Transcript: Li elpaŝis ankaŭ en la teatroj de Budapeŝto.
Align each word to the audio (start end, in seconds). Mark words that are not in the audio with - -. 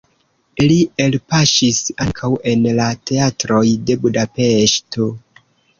Li 0.61 0.77
elpaŝis 1.05 1.83
ankaŭ 2.07 2.31
en 2.53 2.67
la 2.81 2.89
teatroj 3.11 3.65
de 3.89 4.01
Budapeŝto. 4.07 5.13